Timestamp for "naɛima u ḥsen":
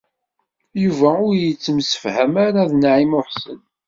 2.75-3.59